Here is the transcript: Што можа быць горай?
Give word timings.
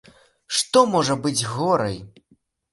Што 0.59 0.83
можа 0.95 1.19
быць 1.27 1.47
горай? 1.53 2.03